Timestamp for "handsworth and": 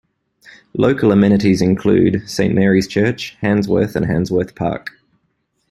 3.41-4.07